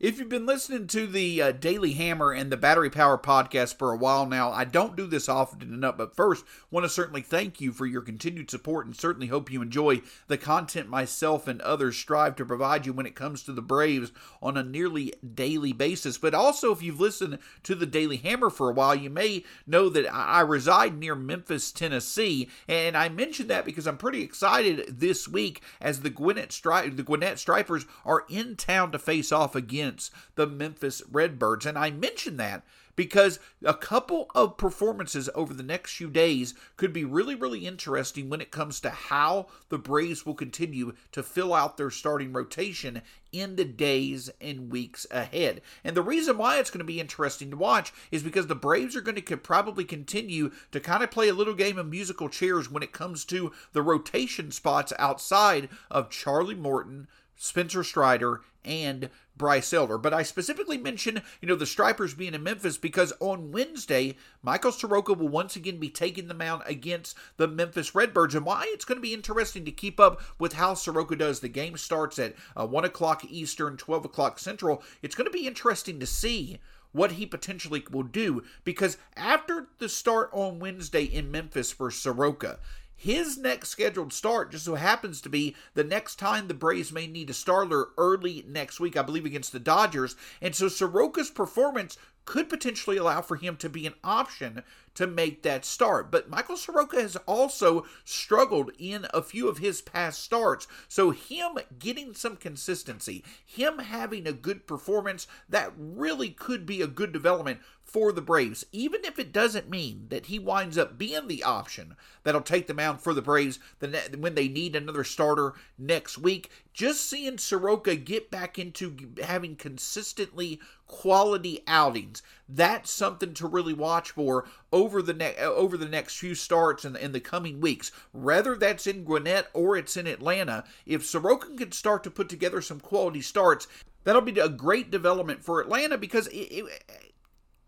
If 0.04 0.18
you've 0.18 0.28
been 0.28 0.44
listening 0.44 0.86
to 0.88 1.06
the 1.06 1.40
uh, 1.40 1.52
Daily 1.52 1.94
Hammer 1.94 2.30
and 2.30 2.52
the 2.52 2.58
Battery 2.58 2.90
Power 2.90 3.16
podcast 3.16 3.78
for 3.78 3.90
a 3.90 3.96
while 3.96 4.26
now, 4.26 4.52
I 4.52 4.64
don't 4.64 4.96
do 4.96 5.06
this 5.06 5.30
often 5.30 5.62
enough, 5.62 5.96
but 5.96 6.14
first, 6.14 6.44
want 6.70 6.84
to 6.84 6.90
certainly 6.90 7.22
thank 7.22 7.58
you 7.58 7.72
for 7.72 7.86
your 7.86 8.02
continued 8.02 8.50
support 8.50 8.84
and 8.84 8.94
certainly 8.94 9.28
hope 9.28 9.50
you 9.50 9.62
enjoy 9.62 10.02
the 10.26 10.36
content 10.36 10.90
myself 10.90 11.48
and 11.48 11.58
others 11.62 11.96
strive 11.96 12.36
to 12.36 12.44
provide 12.44 12.84
you 12.84 12.92
when 12.92 13.06
it 13.06 13.14
comes 13.14 13.42
to 13.44 13.52
the 13.52 13.62
Braves 13.62 14.12
on 14.42 14.58
a 14.58 14.62
nearly 14.62 15.14
daily 15.34 15.72
basis. 15.72 16.18
But 16.18 16.34
also, 16.34 16.70
if 16.70 16.82
you've 16.82 17.00
listened 17.00 17.38
to 17.62 17.74
the 17.74 17.86
Daily 17.86 18.18
Hammer 18.18 18.50
for 18.50 18.68
a 18.68 18.74
while, 18.74 18.94
you 18.94 19.08
may 19.08 19.42
know 19.66 19.88
that 19.88 20.06
I 20.14 20.42
reside 20.42 20.98
near 20.98 21.14
Memphis, 21.14 21.72
Tennessee, 21.72 22.50
and 22.68 22.94
I 22.94 23.08
mention 23.08 23.46
that 23.46 23.64
because 23.64 23.86
I'm 23.86 23.96
pretty 23.96 24.20
excited 24.20 24.98
this 24.98 25.26
week 25.26 25.62
as 25.80 26.02
the 26.02 26.10
Gwinnett, 26.10 26.50
Stri- 26.50 26.94
the 26.94 27.02
Gwinnett 27.02 27.38
Stripers 27.38 27.86
are 28.04 28.26
in 28.28 28.56
town 28.56 28.92
to 28.92 28.98
face 28.98 29.32
off 29.32 29.54
again 29.54 29.93
against 29.94 30.12
the 30.34 30.46
Memphis 30.46 31.02
Redbirds. 31.10 31.66
And 31.66 31.78
I 31.78 31.90
mention 31.90 32.36
that 32.38 32.64
because 32.96 33.40
a 33.64 33.74
couple 33.74 34.28
of 34.34 34.56
performances 34.56 35.28
over 35.34 35.52
the 35.52 35.64
next 35.64 35.96
few 35.96 36.08
days 36.08 36.54
could 36.76 36.92
be 36.92 37.04
really, 37.04 37.34
really 37.34 37.66
interesting 37.66 38.28
when 38.28 38.40
it 38.40 38.52
comes 38.52 38.80
to 38.80 38.90
how 38.90 39.46
the 39.68 39.78
Braves 39.78 40.24
will 40.24 40.34
continue 40.34 40.94
to 41.12 41.22
fill 41.22 41.54
out 41.54 41.76
their 41.76 41.90
starting 41.90 42.32
rotation 42.32 43.02
in 43.32 43.56
the 43.56 43.64
days 43.64 44.30
and 44.40 44.70
weeks 44.70 45.08
ahead. 45.10 45.60
And 45.82 45.96
the 45.96 46.02
reason 46.02 46.38
why 46.38 46.58
it's 46.58 46.70
going 46.70 46.78
to 46.78 46.84
be 46.84 47.00
interesting 47.00 47.50
to 47.50 47.56
watch 47.56 47.92
is 48.12 48.22
because 48.22 48.46
the 48.46 48.54
Braves 48.54 48.94
are 48.94 49.00
going 49.00 49.20
to 49.20 49.36
probably 49.36 49.84
continue 49.84 50.52
to 50.70 50.78
kind 50.78 51.02
of 51.02 51.10
play 51.10 51.28
a 51.28 51.34
little 51.34 51.54
game 51.54 51.78
of 51.78 51.88
musical 51.88 52.28
chairs 52.28 52.70
when 52.70 52.82
it 52.82 52.92
comes 52.92 53.24
to 53.26 53.52
the 53.72 53.82
rotation 53.82 54.52
spots 54.52 54.92
outside 55.00 55.68
of 55.90 56.10
Charlie 56.10 56.54
Morton, 56.54 57.08
Spencer 57.36 57.82
Strider, 57.82 58.40
and 58.64 59.10
Bryce 59.36 59.72
Elder. 59.72 59.98
But 59.98 60.14
I 60.14 60.22
specifically 60.22 60.78
mention, 60.78 61.22
you 61.40 61.48
know, 61.48 61.56
the 61.56 61.66
Stripers 61.66 62.14
being 62.14 62.34
in 62.34 62.42
Memphis 62.42 62.76
because 62.76 63.12
on 63.20 63.52
Wednesday, 63.52 64.16
Michael 64.42 64.72
Soroka 64.72 65.12
will 65.12 65.28
once 65.28 65.56
again 65.56 65.78
be 65.78 65.90
taking 65.90 66.28
the 66.28 66.34
mound 66.34 66.62
against 66.66 67.16
the 67.36 67.48
Memphis 67.48 67.94
Redbirds. 67.94 68.34
And 68.34 68.46
why 68.46 68.64
it's 68.68 68.84
going 68.84 68.98
to 68.98 69.02
be 69.02 69.14
interesting 69.14 69.64
to 69.64 69.72
keep 69.72 69.98
up 69.98 70.20
with 70.38 70.54
how 70.54 70.74
Soroka 70.74 71.16
does. 71.16 71.40
The 71.40 71.48
game 71.48 71.76
starts 71.76 72.18
at 72.18 72.34
uh, 72.56 72.66
1 72.66 72.84
o'clock 72.84 73.24
Eastern, 73.24 73.76
12 73.76 74.04
o'clock 74.04 74.38
Central. 74.38 74.82
It's 75.02 75.14
going 75.14 75.26
to 75.26 75.30
be 75.30 75.46
interesting 75.46 75.98
to 76.00 76.06
see 76.06 76.58
what 76.92 77.12
he 77.12 77.26
potentially 77.26 77.84
will 77.90 78.04
do 78.04 78.44
because 78.62 78.96
after 79.16 79.66
the 79.78 79.88
start 79.88 80.30
on 80.32 80.60
Wednesday 80.60 81.02
in 81.02 81.28
Memphis 81.28 81.72
for 81.72 81.90
Soroka, 81.90 82.60
his 82.96 83.36
next 83.36 83.68
scheduled 83.70 84.12
start 84.12 84.50
just 84.50 84.64
so 84.64 84.76
happens 84.76 85.20
to 85.20 85.28
be 85.28 85.54
the 85.74 85.84
next 85.84 86.16
time 86.16 86.48
the 86.48 86.54
Braves 86.54 86.92
may 86.92 87.06
need 87.06 87.30
a 87.30 87.34
starter 87.34 87.88
early 87.98 88.44
next 88.48 88.80
week, 88.80 88.96
I 88.96 89.02
believe, 89.02 89.26
against 89.26 89.52
the 89.52 89.60
Dodgers. 89.60 90.16
And 90.40 90.54
so 90.54 90.66
Soroka's 90.66 91.30
performance 91.30 91.98
could 92.24 92.48
potentially 92.48 92.96
allow 92.96 93.20
for 93.20 93.36
him 93.36 93.56
to 93.56 93.68
be 93.68 93.86
an 93.86 93.94
option 94.02 94.62
to 94.94 95.06
make 95.06 95.42
that 95.42 95.64
start. 95.64 96.10
But 96.10 96.30
Michael 96.30 96.56
Soroka 96.56 97.00
has 97.00 97.16
also 97.26 97.84
struggled 98.04 98.70
in 98.78 99.06
a 99.12 99.22
few 99.22 99.48
of 99.48 99.58
his 99.58 99.82
past 99.82 100.22
starts. 100.22 100.66
So, 100.88 101.10
him 101.10 101.58
getting 101.78 102.14
some 102.14 102.36
consistency, 102.36 103.24
him 103.44 103.78
having 103.78 104.26
a 104.26 104.32
good 104.32 104.66
performance, 104.66 105.26
that 105.48 105.72
really 105.76 106.30
could 106.30 106.66
be 106.66 106.82
a 106.82 106.86
good 106.86 107.12
development 107.12 107.60
for 107.84 108.12
the 108.12 108.22
Braves, 108.22 108.64
even 108.72 109.04
if 109.04 109.18
it 109.18 109.30
doesn't 109.30 109.68
mean 109.68 110.06
that 110.08 110.26
he 110.26 110.38
winds 110.38 110.78
up 110.78 110.96
being 110.96 111.28
the 111.28 111.44
option 111.44 111.96
that'll 112.22 112.40
take 112.40 112.66
the 112.66 112.74
mound 112.74 113.00
for 113.00 113.12
the 113.12 113.22
Braves 113.22 113.58
when 113.78 114.34
they 114.34 114.48
need 114.48 114.74
another 114.74 115.04
starter 115.04 115.52
next 115.78 116.16
week. 116.18 116.50
Just 116.72 117.08
seeing 117.08 117.38
Soroka 117.38 117.94
get 117.94 118.30
back 118.30 118.58
into 118.58 118.96
having 119.22 119.54
consistently 119.54 120.60
quality 120.86 121.62
outings, 121.68 122.22
that's 122.48 122.90
something 122.90 123.34
to 123.34 123.46
really 123.46 123.74
watch 123.74 124.10
for 124.12 124.46
over 124.74 125.00
the 125.00 125.14
ne- 125.14 125.36
uh, 125.36 125.50
over 125.50 125.76
the 125.76 125.88
next 125.88 126.18
few 126.18 126.34
starts 126.34 126.84
in, 126.84 126.96
in 126.96 127.12
the 127.12 127.20
coming 127.20 127.60
weeks. 127.60 127.92
Whether 128.12 128.56
that's 128.56 128.86
in 128.86 129.04
Gwinnett 129.04 129.48
or 129.54 129.76
it's 129.76 129.96
in 129.96 130.08
Atlanta, 130.08 130.64
if 130.84 131.06
Soroka 131.06 131.56
can 131.56 131.70
start 131.72 132.02
to 132.04 132.10
put 132.10 132.28
together 132.28 132.60
some 132.60 132.80
quality 132.80 133.22
starts, 133.22 133.68
that'll 134.02 134.20
be 134.20 134.38
a 134.38 134.48
great 134.48 134.90
development 134.90 135.44
for 135.44 135.60
Atlanta 135.60 135.96
because 135.96 136.26
it, 136.26 136.50
it, 136.50 136.84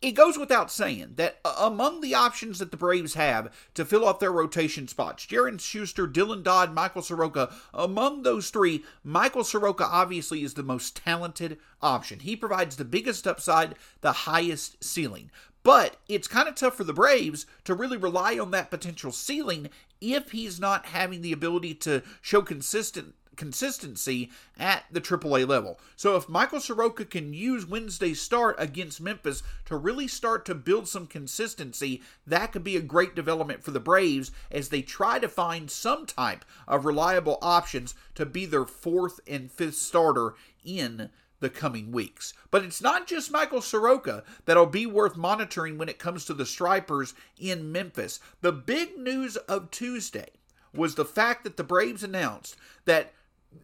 it 0.03 0.13
goes 0.13 0.37
without 0.37 0.71
saying 0.71 1.13
that 1.15 1.39
uh, 1.45 1.55
among 1.59 2.01
the 2.01 2.15
options 2.15 2.59
that 2.59 2.73
the 2.73 2.77
Braves 2.77 3.15
have 3.15 3.55
to 3.75 3.85
fill 3.85 4.07
up 4.07 4.19
their 4.19 4.33
rotation 4.33 4.89
spots, 4.89 5.25
Jared 5.25 5.61
Schuster, 5.61 6.09
Dylan 6.09 6.43
Dodd, 6.43 6.75
Michael 6.75 7.03
Soroka, 7.03 7.55
among 7.73 8.23
those 8.23 8.51
three, 8.51 8.85
Michael 9.05 9.45
Soroka 9.45 9.85
obviously 9.85 10.43
is 10.43 10.55
the 10.55 10.63
most 10.65 10.97
talented 10.97 11.59
option. 11.81 12.19
He 12.19 12.35
provides 12.35 12.77
the 12.77 12.85
biggest 12.85 13.27
upside, 13.27 13.77
the 14.01 14.13
highest 14.13 14.83
ceiling. 14.83 15.31
But 15.67 15.97
it's 16.09 16.29
kind 16.29 16.49
of 16.49 16.55
tough 16.55 16.77
for 16.77 16.85
the 16.85 16.93
Braves 16.93 17.45
to 17.65 17.75
really 17.75 17.97
rely 17.97 18.39
on 18.39 18.53
that 18.53 18.71
potential 18.71 19.11
ceiling 19.11 19.69
if 20.01 20.31
he's 20.31 20.61
not 20.61 20.87
having 20.87 21.23
the 21.23 21.33
ability 21.33 21.75
to 21.75 22.05
show 22.23 22.41
consistent 22.41 23.17
consistency 23.35 24.31
at 24.57 24.85
the 24.93 25.01
AAA 25.01 25.47
level. 25.47 25.81
So 25.97 26.15
if 26.15 26.29
Michael 26.29 26.61
Soroka 26.61 27.05
can 27.05 27.35
use 27.35 27.67
Wednesday's 27.67 28.23
start 28.23 28.55
against 28.61 29.01
Memphis 29.01 29.43
to 29.65 29.77
really 29.77 30.07
start 30.07 30.45
to 30.47 30.55
build 30.55 30.87
some 30.87 31.09
consistency, 31.09 32.01
that 32.29 32.53
could 32.53 32.63
be 32.63 32.77
a 32.77 32.81
great 32.81 33.17
development 33.17 33.65
for 33.65 33.73
the 33.73 33.81
Braves 33.81 34.31
as 34.53 34.69
they 34.69 34.83
try 34.83 35.19
to 35.19 35.29
find 35.29 35.69
some 35.69 36.07
type 36.07 36.45
of 36.69 36.85
reliable 36.85 37.39
options 37.43 37.97
to 38.15 38.25
be 38.25 38.47
their 38.47 38.67
fourth 38.67 39.19
and 39.27 39.51
fifth 39.51 39.79
starter 39.79 40.37
in 40.65 41.11
the 41.41 41.51
coming 41.51 41.93
weeks. 41.93 42.33
But 42.51 42.65
it's 42.65 42.81
not 42.81 43.07
just 43.07 43.31
Michael 43.31 43.61
Soroka 43.61 44.25
that'll 44.45 44.67
be 44.67 44.87
worth 44.87 45.17
monitoring 45.17 45.79
when 45.79 45.89
it 45.89 45.99
comes 45.99 46.25
to 46.25 46.35
the 46.35 46.47
Stripers 46.47 47.15
in 47.39 47.73
Memphis. 47.73 48.21
The 48.41 48.53
big 48.53 48.99
news 48.99 49.37
of 49.37 49.71
Tuesday 49.71 50.29
was 50.75 50.95
the 50.95 51.05
fact 51.05 51.45
that 51.45 51.57
the 51.57 51.65
Braves 51.65 52.03
announced 52.03 52.57
that 52.85 53.13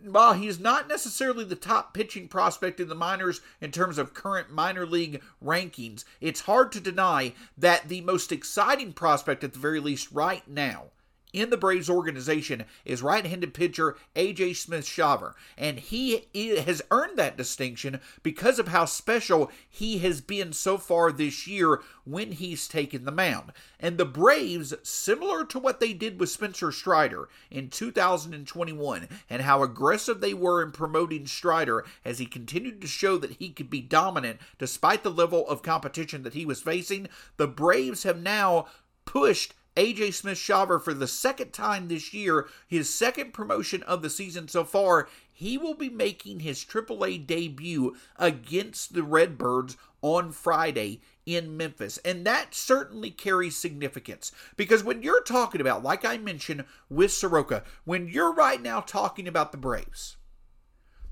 while 0.04 0.32
he's 0.32 0.58
not 0.58 0.88
necessarily 0.88 1.44
the 1.44 1.56
top 1.56 1.92
pitching 1.92 2.28
prospect 2.28 2.80
in 2.80 2.88
the 2.88 2.94
minors 2.94 3.40
in 3.60 3.70
terms 3.70 3.98
of 3.98 4.14
current 4.14 4.50
minor 4.50 4.86
league 4.86 5.22
rankings, 5.44 6.04
it's 6.20 6.42
hard 6.42 6.72
to 6.72 6.80
deny 6.80 7.34
that 7.58 7.88
the 7.88 8.00
most 8.00 8.32
exciting 8.32 8.92
prospect, 8.92 9.44
at 9.44 9.52
the 9.52 9.58
very 9.58 9.80
least 9.80 10.10
right 10.10 10.46
now, 10.48 10.86
in 11.32 11.50
the 11.50 11.56
Braves 11.56 11.88
organization 11.88 12.64
is 12.84 13.02
right 13.02 13.24
handed 13.24 13.54
pitcher 13.54 13.96
AJ 14.14 14.56
Smith 14.56 14.84
Shawver. 14.84 15.34
And 15.56 15.78
he 15.78 16.24
has 16.34 16.82
earned 16.90 17.18
that 17.18 17.36
distinction 17.36 18.00
because 18.22 18.58
of 18.58 18.68
how 18.68 18.84
special 18.84 19.50
he 19.68 19.98
has 19.98 20.20
been 20.20 20.52
so 20.52 20.78
far 20.78 21.10
this 21.10 21.46
year 21.46 21.80
when 22.04 22.32
he's 22.32 22.68
taken 22.68 23.04
the 23.04 23.12
mound. 23.12 23.52
And 23.80 23.98
the 23.98 24.04
Braves, 24.04 24.74
similar 24.82 25.44
to 25.46 25.58
what 25.58 25.80
they 25.80 25.92
did 25.92 26.20
with 26.20 26.30
Spencer 26.30 26.72
Strider 26.72 27.28
in 27.50 27.68
2021, 27.68 29.08
and 29.30 29.42
how 29.42 29.62
aggressive 29.62 30.20
they 30.20 30.34
were 30.34 30.62
in 30.62 30.72
promoting 30.72 31.26
Strider 31.26 31.84
as 32.04 32.18
he 32.18 32.26
continued 32.26 32.80
to 32.80 32.86
show 32.86 33.16
that 33.18 33.32
he 33.32 33.50
could 33.50 33.70
be 33.70 33.80
dominant 33.80 34.40
despite 34.58 35.02
the 35.02 35.10
level 35.10 35.48
of 35.48 35.62
competition 35.62 36.22
that 36.22 36.34
he 36.34 36.46
was 36.46 36.60
facing, 36.60 37.08
the 37.36 37.48
Braves 37.48 38.02
have 38.02 38.20
now 38.20 38.66
pushed 39.04 39.54
AJ 39.76 40.14
Smith 40.14 40.38
Shawver 40.38 40.80
for 40.80 40.92
the 40.92 41.06
second 41.06 41.52
time 41.52 41.88
this 41.88 42.12
year, 42.12 42.48
his 42.66 42.92
second 42.92 43.32
promotion 43.32 43.82
of 43.84 44.02
the 44.02 44.10
season 44.10 44.48
so 44.48 44.64
far. 44.64 45.08
He 45.32 45.56
will 45.56 45.74
be 45.74 45.88
making 45.88 46.40
his 46.40 46.64
AAA 46.64 47.26
debut 47.26 47.96
against 48.16 48.94
the 48.94 49.02
Redbirds 49.02 49.76
on 50.02 50.30
Friday 50.30 51.00
in 51.24 51.56
Memphis. 51.56 51.98
And 52.04 52.26
that 52.26 52.54
certainly 52.54 53.10
carries 53.10 53.56
significance 53.56 54.32
because 54.56 54.84
when 54.84 55.02
you're 55.02 55.22
talking 55.22 55.60
about, 55.60 55.82
like 55.82 56.04
I 56.04 56.18
mentioned 56.18 56.64
with 56.90 57.12
Soroka, 57.12 57.64
when 57.84 58.08
you're 58.08 58.32
right 58.32 58.60
now 58.60 58.80
talking 58.80 59.26
about 59.26 59.52
the 59.52 59.58
Braves, 59.58 60.16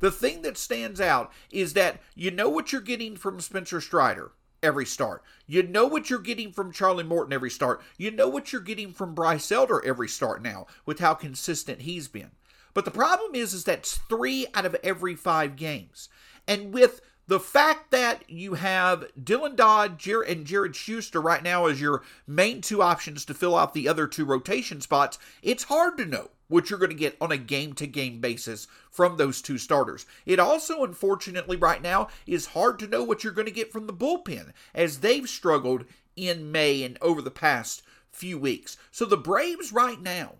the 0.00 0.10
thing 0.10 0.42
that 0.42 0.58
stands 0.58 1.00
out 1.00 1.32
is 1.50 1.72
that 1.74 2.00
you 2.14 2.30
know 2.30 2.48
what 2.48 2.72
you're 2.72 2.80
getting 2.80 3.16
from 3.16 3.40
Spencer 3.40 3.80
Strider 3.80 4.32
every 4.62 4.86
start. 4.86 5.22
You 5.46 5.62
know 5.62 5.86
what 5.86 6.10
you're 6.10 6.18
getting 6.18 6.52
from 6.52 6.72
Charlie 6.72 7.04
Morton 7.04 7.32
every 7.32 7.50
start. 7.50 7.82
You 7.96 8.10
know 8.10 8.28
what 8.28 8.52
you're 8.52 8.60
getting 8.60 8.92
from 8.92 9.14
Bryce 9.14 9.50
Elder 9.50 9.84
every 9.84 10.08
start 10.08 10.42
now 10.42 10.66
with 10.86 10.98
how 10.98 11.14
consistent 11.14 11.82
he's 11.82 12.08
been. 12.08 12.30
But 12.74 12.84
the 12.84 12.90
problem 12.90 13.34
is 13.34 13.52
is 13.52 13.64
that's 13.64 13.98
3 14.08 14.46
out 14.54 14.66
of 14.66 14.76
every 14.82 15.14
5 15.14 15.56
games. 15.56 16.08
And 16.46 16.72
with 16.72 17.00
the 17.30 17.38
fact 17.38 17.92
that 17.92 18.28
you 18.28 18.54
have 18.54 19.06
Dylan 19.16 19.54
Dodd 19.54 20.04
and 20.04 20.44
Jared 20.44 20.74
Schuster 20.74 21.20
right 21.20 21.44
now 21.44 21.66
as 21.66 21.80
your 21.80 22.02
main 22.26 22.60
two 22.60 22.82
options 22.82 23.24
to 23.24 23.34
fill 23.34 23.56
out 23.56 23.72
the 23.72 23.86
other 23.86 24.08
two 24.08 24.24
rotation 24.24 24.80
spots, 24.80 25.16
it's 25.40 25.62
hard 25.62 25.96
to 25.98 26.06
know 26.06 26.30
what 26.48 26.68
you're 26.68 26.78
going 26.80 26.90
to 26.90 26.96
get 26.96 27.16
on 27.20 27.30
a 27.30 27.36
game 27.36 27.72
to 27.74 27.86
game 27.86 28.20
basis 28.20 28.66
from 28.90 29.16
those 29.16 29.40
two 29.40 29.58
starters. 29.58 30.06
It 30.26 30.40
also, 30.40 30.82
unfortunately, 30.82 31.56
right 31.56 31.80
now 31.80 32.08
is 32.26 32.46
hard 32.46 32.80
to 32.80 32.88
know 32.88 33.04
what 33.04 33.22
you're 33.22 33.32
going 33.32 33.46
to 33.46 33.52
get 33.52 33.70
from 33.70 33.86
the 33.86 33.94
bullpen 33.94 34.52
as 34.74 34.98
they've 34.98 35.28
struggled 35.28 35.84
in 36.16 36.50
May 36.50 36.82
and 36.82 36.98
over 37.00 37.22
the 37.22 37.30
past 37.30 37.82
few 38.10 38.38
weeks. 38.38 38.76
So 38.90 39.04
the 39.04 39.16
Braves 39.16 39.72
right 39.72 40.02
now 40.02 40.34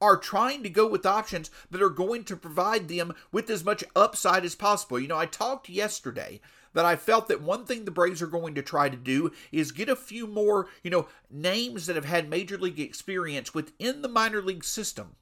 are 0.00 0.16
trying 0.16 0.62
to 0.62 0.70
go 0.70 0.86
with 0.86 1.06
options 1.06 1.50
that 1.70 1.82
are 1.82 1.90
going 1.90 2.24
to 2.24 2.36
provide 2.36 2.88
them 2.88 3.14
with 3.30 3.50
as 3.50 3.64
much 3.64 3.84
upside 3.94 4.44
as 4.44 4.54
possible. 4.54 4.98
You 4.98 5.08
know, 5.08 5.18
I 5.18 5.26
talked 5.26 5.68
yesterday 5.68 6.40
that 6.72 6.84
I 6.84 6.96
felt 6.96 7.28
that 7.28 7.42
one 7.42 7.64
thing 7.64 7.84
the 7.84 7.90
Braves 7.90 8.22
are 8.22 8.26
going 8.26 8.54
to 8.54 8.62
try 8.62 8.88
to 8.88 8.96
do 8.96 9.32
is 9.50 9.72
get 9.72 9.88
a 9.88 9.96
few 9.96 10.26
more, 10.26 10.68
you 10.82 10.90
know, 10.90 11.08
names 11.30 11.86
that 11.86 11.96
have 11.96 12.04
had 12.04 12.28
major 12.28 12.56
league 12.56 12.80
experience 12.80 13.52
within 13.52 14.02
the 14.02 14.08
minor 14.08 14.40
league 14.40 14.64
system 14.64 15.16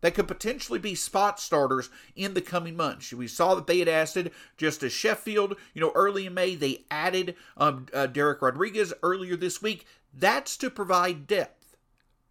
that 0.00 0.14
could 0.14 0.28
potentially 0.28 0.78
be 0.78 0.94
spot 0.94 1.40
starters 1.40 1.90
in 2.14 2.34
the 2.34 2.40
coming 2.40 2.76
months. 2.76 3.12
We 3.12 3.26
saw 3.26 3.54
that 3.54 3.66
they 3.66 3.78
had 3.78 3.88
added 3.88 4.30
Justus 4.56 4.92
Sheffield, 4.92 5.56
you 5.74 5.80
know, 5.80 5.92
early 5.94 6.26
in 6.26 6.34
May. 6.34 6.54
They 6.54 6.84
added 6.90 7.34
um, 7.56 7.86
uh, 7.92 8.06
Dereck 8.06 8.42
Rodriguez 8.42 8.92
earlier 9.02 9.36
this 9.36 9.62
week. 9.62 9.86
That's 10.14 10.56
to 10.58 10.70
provide 10.70 11.26
depth. 11.26 11.76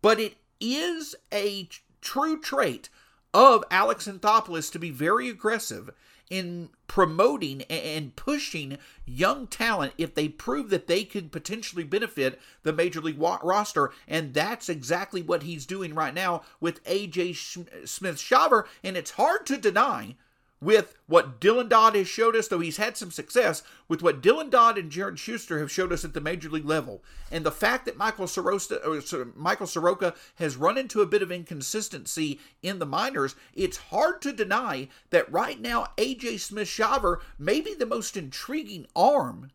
But 0.01 0.19
it 0.19 0.35
is 0.59 1.15
a 1.33 1.69
true 2.01 2.39
trait 2.39 2.89
of 3.33 3.63
Alex 3.69 4.07
Anthopoulos 4.07 4.71
to 4.71 4.79
be 4.79 4.91
very 4.91 5.29
aggressive 5.29 5.91
in 6.29 6.69
promoting 6.87 7.61
and 7.63 8.15
pushing 8.15 8.77
young 9.05 9.47
talent 9.47 9.93
if 9.97 10.15
they 10.15 10.27
prove 10.27 10.69
that 10.69 10.87
they 10.87 11.03
could 11.03 11.31
potentially 11.31 11.83
benefit 11.83 12.39
the 12.63 12.73
major 12.73 13.01
league 13.01 13.19
roster. 13.19 13.91
And 14.07 14.33
that's 14.33 14.69
exactly 14.69 15.21
what 15.21 15.43
he's 15.43 15.65
doing 15.65 15.93
right 15.93 16.13
now 16.13 16.41
with 16.59 16.83
AJ 16.85 17.87
Smith 17.87 18.17
Shawver 18.17 18.65
and 18.83 18.97
it's 18.97 19.11
hard 19.11 19.45
to 19.47 19.57
deny 19.57 20.15
with 20.61 20.97
what 21.05 21.39
Dylan 21.39 21.69
Dodd 21.69 21.95
has 21.95 22.07
showed 22.07 22.35
us, 22.35 22.47
though 22.47 22.59
he's 22.59 22.77
had 22.77 22.97
some 22.97 23.11
success, 23.11 23.61
with 23.87 24.01
what 24.01 24.21
Dylan 24.21 24.49
Dodd 24.49 24.77
and 24.77 24.89
Jared 24.89 25.19
Schuster 25.19 25.59
have 25.59 25.71
showed 25.71 25.91
us 25.91 26.05
at 26.05 26.13
the 26.13 26.21
major 26.21 26.49
league 26.49 26.65
level. 26.65 27.03
And 27.31 27.45
the 27.45 27.51
fact 27.51 27.85
that 27.85 27.97
Michael 27.97 28.27
Soroka, 28.27 29.31
Michael 29.35 29.67
Soroka 29.67 30.15
has 30.35 30.55
run 30.55 30.77
into 30.77 31.01
a 31.01 31.05
bit 31.05 31.21
of 31.21 31.31
inconsistency 31.31 32.39
in 32.63 32.79
the 32.79 32.85
minors, 32.85 33.35
it's 33.53 33.77
hard 33.77 34.21
to 34.23 34.31
deny 34.31 34.87
that 35.09 35.31
right 35.31 35.59
now 35.59 35.87
AJ 35.97 36.39
Smith 36.39 36.67
Shawver 36.67 37.19
may 37.37 37.61
be 37.61 37.73
the 37.73 37.85
most 37.85 38.17
intriguing 38.17 38.87
arm 38.95 39.51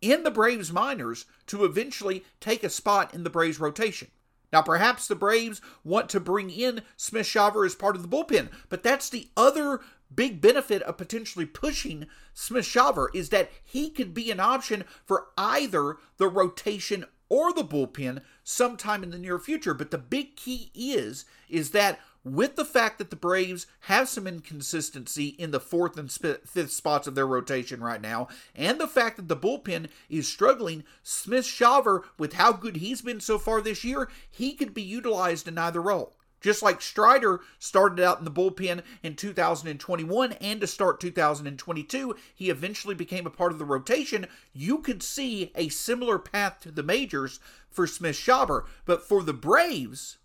in 0.00 0.22
the 0.22 0.30
Braves 0.30 0.72
minors 0.72 1.26
to 1.46 1.64
eventually 1.64 2.24
take 2.40 2.64
a 2.64 2.70
spot 2.70 3.12
in 3.12 3.24
the 3.24 3.30
Braves 3.30 3.60
rotation. 3.60 4.08
Now, 4.52 4.62
perhaps 4.62 5.06
the 5.06 5.14
Braves 5.14 5.60
want 5.84 6.08
to 6.10 6.18
bring 6.18 6.50
in 6.50 6.82
Smith 6.96 7.26
Shawver 7.26 7.64
as 7.64 7.74
part 7.74 7.94
of 7.94 8.02
the 8.02 8.08
bullpen, 8.08 8.48
but 8.68 8.82
that's 8.82 9.08
the 9.08 9.28
other 9.36 9.80
big 10.14 10.40
benefit 10.40 10.82
of 10.82 10.96
potentially 10.96 11.46
pushing 11.46 12.06
Smith 12.34 12.64
Shawver 12.64 13.08
is 13.14 13.28
that 13.30 13.50
he 13.64 13.90
could 13.90 14.14
be 14.14 14.30
an 14.30 14.40
option 14.40 14.84
for 15.04 15.28
either 15.36 15.96
the 16.16 16.28
rotation 16.28 17.04
or 17.28 17.52
the 17.52 17.64
bullpen 17.64 18.20
sometime 18.42 19.02
in 19.02 19.10
the 19.10 19.18
near 19.18 19.38
future. 19.38 19.72
But 19.72 19.90
the 19.90 19.98
big 19.98 20.36
key 20.36 20.70
is 20.74 21.24
is 21.48 21.70
that 21.70 22.00
with 22.22 22.56
the 22.56 22.64
fact 22.66 22.98
that 22.98 23.08
the 23.08 23.16
Braves 23.16 23.66
have 23.80 24.08
some 24.08 24.26
inconsistency 24.26 25.28
in 25.28 25.52
the 25.52 25.60
fourth 25.60 25.96
and 25.96 26.12
fifth 26.12 26.72
spots 26.72 27.06
of 27.06 27.14
their 27.14 27.26
rotation 27.26 27.82
right 27.82 28.00
now, 28.00 28.28
and 28.54 28.78
the 28.78 28.86
fact 28.86 29.16
that 29.16 29.28
the 29.28 29.36
bullpen 29.36 29.88
is 30.10 30.28
struggling, 30.28 30.84
Smith 31.02 31.46
Shawver, 31.46 32.02
with 32.18 32.34
how 32.34 32.52
good 32.52 32.76
he's 32.76 33.00
been 33.00 33.20
so 33.20 33.38
far 33.38 33.62
this 33.62 33.84
year, 33.84 34.10
he 34.30 34.52
could 34.52 34.74
be 34.74 34.82
utilized 34.82 35.48
in 35.48 35.56
either 35.56 35.80
role. 35.80 36.14
Just 36.40 36.62
like 36.62 36.80
Strider 36.80 37.40
started 37.58 38.02
out 38.02 38.18
in 38.18 38.24
the 38.24 38.30
bullpen 38.30 38.82
in 39.02 39.14
2021 39.14 40.32
and 40.32 40.60
to 40.60 40.66
start 40.66 41.00
2022, 41.00 42.14
he 42.34 42.50
eventually 42.50 42.94
became 42.94 43.26
a 43.26 43.30
part 43.30 43.52
of 43.52 43.58
the 43.58 43.64
rotation. 43.64 44.26
You 44.52 44.78
could 44.78 45.02
see 45.02 45.52
a 45.54 45.68
similar 45.68 46.18
path 46.18 46.60
to 46.60 46.70
the 46.70 46.82
majors 46.82 47.40
for 47.70 47.86
Smith 47.86 48.16
Shawver. 48.16 48.64
But 48.84 49.06
for 49.06 49.22
the 49.22 49.34
Braves, 49.34 50.18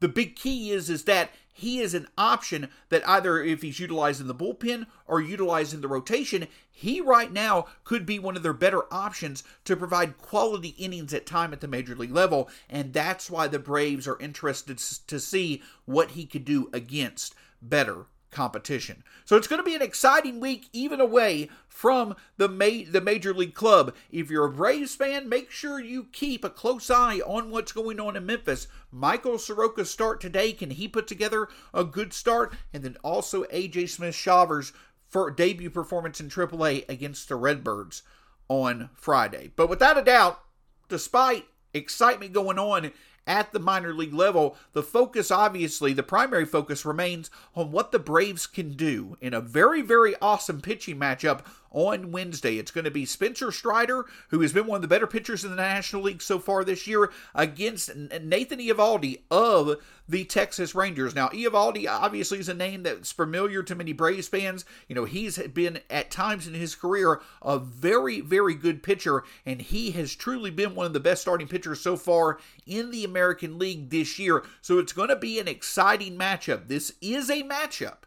the 0.00 0.08
big 0.08 0.36
key 0.36 0.70
is 0.70 0.88
is 0.88 1.04
that 1.04 1.30
he 1.52 1.80
is 1.80 1.92
an 1.92 2.06
option 2.16 2.68
that 2.88 3.06
either 3.08 3.42
if 3.42 3.62
he's 3.62 3.80
utilized 3.80 4.20
in 4.20 4.28
the 4.28 4.34
bullpen 4.34 4.86
or 5.08 5.20
utilized 5.20 5.74
in 5.74 5.80
the 5.80 5.88
rotation, 5.88 6.46
he 6.70 7.00
right 7.00 7.32
now 7.32 7.66
could 7.82 8.06
be 8.06 8.20
one 8.20 8.36
of 8.36 8.44
their 8.44 8.52
better 8.52 8.82
options 8.94 9.42
to 9.64 9.76
provide 9.76 10.18
quality 10.18 10.68
innings 10.78 11.12
at 11.12 11.26
time 11.26 11.52
at 11.52 11.60
the 11.60 11.66
major 11.66 11.96
league 11.96 12.14
level. 12.14 12.48
And 12.70 12.92
that's 12.92 13.28
why 13.28 13.48
the 13.48 13.58
Braves 13.58 14.06
are 14.06 14.20
interested 14.20 14.78
to 14.78 15.18
see 15.18 15.60
what 15.84 16.12
he 16.12 16.26
could 16.26 16.44
do 16.44 16.70
against 16.72 17.34
better 17.60 18.06
competition. 18.30 19.02
So 19.24 19.36
it's 19.36 19.46
going 19.46 19.60
to 19.60 19.64
be 19.64 19.74
an 19.74 19.82
exciting 19.82 20.40
week, 20.40 20.68
even 20.72 21.00
away 21.00 21.48
from 21.68 22.14
the 22.36 22.48
ma- 22.48 22.90
the 22.90 23.00
major 23.00 23.32
league 23.32 23.54
club. 23.54 23.94
If 24.10 24.30
you're 24.30 24.46
a 24.46 24.52
Braves 24.52 24.94
fan, 24.94 25.28
make 25.28 25.50
sure 25.50 25.80
you 25.80 26.04
keep 26.12 26.44
a 26.44 26.50
close 26.50 26.90
eye 26.90 27.20
on 27.20 27.50
what's 27.50 27.72
going 27.72 28.00
on 28.00 28.16
in 28.16 28.26
Memphis. 28.26 28.68
Michael 28.90 29.34
Soroka's 29.34 29.90
start 29.90 30.20
today, 30.20 30.52
can 30.52 30.70
he 30.70 30.88
put 30.88 31.06
together 31.06 31.48
a 31.72 31.84
good 31.84 32.12
start? 32.12 32.54
And 32.72 32.82
then 32.82 32.96
also 33.02 33.44
AJ 33.44 33.90
Smith 33.90 34.14
Shawver's 34.14 34.72
for 35.08 35.30
debut 35.30 35.70
performance 35.70 36.20
in 36.20 36.28
AAA 36.28 36.88
against 36.88 37.28
the 37.28 37.36
Redbirds 37.36 38.02
on 38.48 38.90
Friday. 38.94 39.52
But 39.56 39.70
without 39.70 39.98
a 39.98 40.04
doubt, 40.04 40.40
despite 40.88 41.46
excitement 41.72 42.32
going 42.32 42.58
on 42.58 42.92
at 43.28 43.52
the 43.52 43.60
minor 43.60 43.92
league 43.92 44.14
level, 44.14 44.56
the 44.72 44.82
focus, 44.82 45.30
obviously, 45.30 45.92
the 45.92 46.02
primary 46.02 46.46
focus 46.46 46.84
remains 46.84 47.30
on 47.54 47.70
what 47.70 47.92
the 47.92 47.98
Braves 47.98 48.46
can 48.46 48.72
do 48.72 49.16
in 49.20 49.34
a 49.34 49.40
very, 49.40 49.82
very 49.82 50.16
awesome 50.20 50.60
pitching 50.60 50.98
matchup 50.98 51.42
on 51.70 52.12
Wednesday. 52.12 52.58
It's 52.58 52.70
going 52.70 52.84
to 52.84 52.90
be 52.90 53.04
Spencer 53.04 53.52
Strider, 53.52 54.06
who 54.28 54.40
has 54.40 54.52
been 54.52 54.66
one 54.66 54.76
of 54.76 54.82
the 54.82 54.88
better 54.88 55.06
pitchers 55.06 55.44
in 55.44 55.50
the 55.50 55.56
National 55.56 56.02
League 56.02 56.22
so 56.22 56.38
far 56.38 56.64
this 56.64 56.86
year, 56.86 57.10
against 57.34 57.94
Nathan 57.94 58.58
Eovaldi 58.58 59.20
of 59.30 59.76
the 60.08 60.24
Texas 60.24 60.74
Rangers. 60.74 61.14
Now, 61.14 61.28
Eovaldi 61.28 61.86
obviously 61.86 62.38
is 62.38 62.48
a 62.48 62.54
name 62.54 62.82
that's 62.82 63.12
familiar 63.12 63.62
to 63.62 63.74
many 63.74 63.92
Braves 63.92 64.28
fans. 64.28 64.64
You 64.88 64.94
know, 64.94 65.04
he's 65.04 65.38
been 65.38 65.80
at 65.90 66.10
times 66.10 66.46
in 66.46 66.54
his 66.54 66.74
career 66.74 67.20
a 67.42 67.58
very, 67.58 68.20
very 68.20 68.54
good 68.54 68.82
pitcher, 68.82 69.24
and 69.44 69.60
he 69.60 69.90
has 69.92 70.14
truly 70.14 70.50
been 70.50 70.74
one 70.74 70.86
of 70.86 70.94
the 70.94 71.00
best 71.00 71.22
starting 71.22 71.48
pitchers 71.48 71.80
so 71.80 71.96
far 71.96 72.38
in 72.66 72.90
the 72.90 73.04
American 73.04 73.58
League 73.58 73.90
this 73.90 74.18
year. 74.18 74.44
So 74.62 74.78
it's 74.78 74.94
going 74.94 75.10
to 75.10 75.16
be 75.16 75.38
an 75.38 75.48
exciting 75.48 76.18
matchup. 76.18 76.68
This 76.68 76.94
is 77.02 77.28
a 77.28 77.42
matchup 77.42 77.98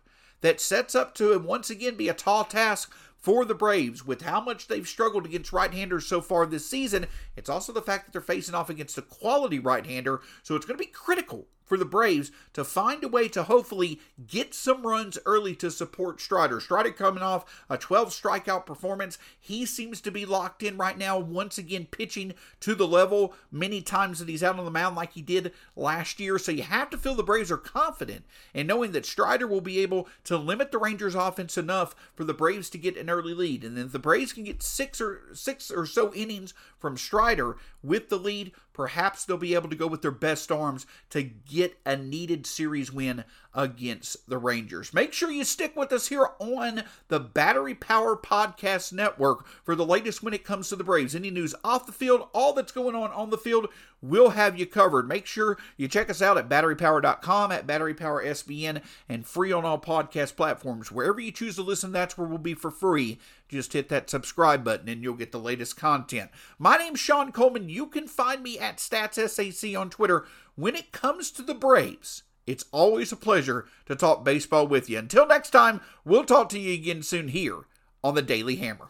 that 0.42 0.60
sets 0.60 0.96
up 0.96 1.14
to 1.16 1.38
once 1.38 1.70
again 1.70 1.96
be 1.96 2.10
a 2.10 2.16
tall 2.16 2.44
task 2.44 2.92
for 3.22 3.46
the 3.46 3.56
Braves 3.56 4.06
with 4.06 4.24
how 4.24 4.42
much 4.42 4.68
they've 4.68 4.88
struggled 4.88 5.26
against 5.26 5.54
right 5.54 5.72
handers 5.72 6.08
so 6.08 6.22
far 6.22 6.46
this 6.46 6.66
season. 6.66 7.06
It's 7.36 7.50
also 7.50 7.72
the 7.72 7.82
fact 7.82 8.06
that 8.06 8.12
they're 8.12 8.22
facing 8.22 8.56
off 8.56 8.70
against 8.70 8.98
a 8.98 9.04
quality 9.04 9.60
right 9.60 9.86
hander, 9.86 10.22
so 10.44 10.56
it's 10.56 10.66
going 10.66 10.78
to 10.78 10.84
be 10.84 10.92
critical 10.92 11.48
for 11.66 11.78
the 11.78 11.86
Braves 11.86 12.32
to 12.54 12.64
find 12.64 13.04
a 13.04 13.08
way 13.08 13.28
to 13.30 13.44
hopefully 13.44 14.00
get 14.28 14.54
some 14.54 14.86
runs 14.86 15.18
early 15.26 15.56
to 15.56 15.72
support 15.72 16.20
Strider. 16.20 16.60
Strider 16.60 16.92
coming 16.92 17.24
off 17.24 17.64
a 17.70 17.78
12 17.78 18.10
strikeout 18.10 18.66
performance. 18.66 19.18
He 19.40 19.66
seems 19.66 20.02
to 20.02 20.12
be 20.12 20.26
locked 20.26 20.64
in 20.64 20.78
right 20.78 20.98
now, 20.98 21.18
once 21.18 21.58
again 21.58 21.88
pitching 21.90 22.34
to 22.60 22.76
the 22.76 22.88
level 22.88 23.34
many 23.52 23.82
times 23.82 24.20
that 24.20 24.28
he's 24.28 24.44
out 24.44 24.60
on 24.60 24.66
the 24.66 24.72
mound 24.72 24.96
like 24.96 25.14
he 25.14 25.22
did 25.22 25.54
last 25.76 26.20
year. 26.20 26.38
So 26.38 26.52
you 26.52 26.64
have 26.64 26.90
to 26.90 26.98
feel 26.98 27.16
the 27.16 27.24
Braves 27.24 27.52
are 27.52 27.58
confident 27.58 28.26
in 28.54 28.68
knowing 28.68 28.92
that 28.92 29.06
Strider 29.06 29.48
will 29.48 29.62
be 29.62 29.80
able 29.80 30.08
to 30.26 30.38
limit 30.38 30.72
the 30.72 30.78
Rangers' 30.78 31.16
offense 31.16 31.58
enough 31.58 31.96
for 32.16 32.24
the 32.24 32.34
Braves 32.34 32.70
to 32.72 32.78
get 32.78 32.98
an 32.98 33.10
early 33.10 33.34
lead. 33.34 33.64
And 33.64 33.78
then 33.78 33.86
if 33.86 33.92
the 33.92 34.00
Braves 34.00 34.34
can 34.34 34.44
get 34.44 34.62
six 34.62 35.00
or 35.00 35.22
six 35.34 35.72
or 35.72 35.86
so 35.86 36.14
innings 36.14 36.54
from 36.78 36.98
Strider 36.98 37.58
with 37.82 38.10
the 38.10 38.18
lead, 38.18 38.52
perhaps 38.74 39.26
they'll 39.26 39.38
be 39.38 39.56
able 39.56 39.70
to 39.70 39.76
go 39.76 39.88
with 39.88 40.02
their 40.02 40.12
best 40.12 40.52
arms 40.52 40.86
to 41.10 41.24
get 41.24 41.78
a 41.86 41.96
needed 41.96 42.46
series 42.46 42.92
win 42.92 43.24
against 43.54 44.30
the 44.30 44.38
Rangers. 44.38 44.94
Make 44.94 45.14
sure 45.14 45.30
you 45.30 45.44
stick 45.44 45.76
with 45.76 45.92
us 45.92 46.08
here 46.08 46.30
on 46.40 46.84
the 47.10 47.20
Battery 47.20 47.76
Power 47.76 48.16
Podcast 48.16 48.94
Network 48.94 49.46
for 49.64 49.76
the 49.76 49.86
latest 49.86 50.24
when 50.24 50.34
it 50.34 50.46
comes 50.46 50.70
to 50.70 50.76
the 50.76 50.84
Braves. 50.84 51.16
Any 51.16 51.30
news 51.32 51.54
off 51.64 51.86
the 51.86 51.92
field, 51.92 52.28
all 52.34 52.54
that's 52.54 52.72
going 52.72 52.96
on 52.96 53.12
on 53.12 53.30
the 53.30 53.38
field, 53.38 53.68
we'll 54.02 54.32
have 54.32 54.58
you 54.58 54.66
covered. 54.66 55.08
Make 55.08 55.26
sure 55.26 55.58
you 55.78 55.88
check 55.88 56.10
us 56.10 56.22
out 56.22 56.38
at 56.38 56.50
batterypower.com, 56.50 57.52
at 57.52 57.68
batterypowersbn, 57.68 58.82
and 59.10 59.26
free 59.26 59.52
on 59.52 59.66
all 59.66 59.80
podcast 59.80 60.36
platforms. 60.36 60.92
Wherever 60.92 61.20
you 61.20 61.32
choose 61.32 61.56
to 61.56 61.62
listen, 61.62 61.92
that's 61.92 62.18
where 62.18 62.28
we'll 62.28 62.38
be 62.38 62.54
for 62.54 62.72
free. 62.72 63.20
Just 63.50 63.74
hit 63.74 63.90
that 63.90 64.10
subscribe 64.10 64.64
button 64.64 64.88
and 64.88 65.04
you'll 65.04 65.14
get 65.16 65.34
the 65.34 65.40
latest 65.40 65.76
content. 65.76 66.32
My 66.58 66.78
name's 66.78 67.02
Shawn 67.02 67.34
Coleman. 67.34 67.68
You 67.68 67.88
can 67.88 68.08
find 68.08 68.42
me 68.42 68.58
at 68.58 68.78
StatsSAC 68.78 69.78
on 69.78 69.90
Twitter. 69.90 70.26
When 70.56 70.76
it 70.76 70.92
comes 70.94 71.32
to 71.32 71.42
the 71.42 71.54
Braves, 71.54 72.24
it's 72.48 72.66
always 72.72 73.12
a 73.12 73.18
pleasure 73.18 73.66
to 73.86 73.96
talk 73.96 74.24
baseball 74.24 74.68
with 74.68 74.90
you. 74.90 74.98
Until 74.98 75.28
next 75.28 75.52
time, 75.52 75.82
we'll 76.04 76.26
talk 76.26 76.50
to 76.50 76.60
you 76.60 76.74
again 76.74 77.04
soon 77.04 77.30
here 77.30 77.68
on 78.04 78.16
the 78.16 78.22
Daily 78.22 78.56
Hammer. 78.58 78.90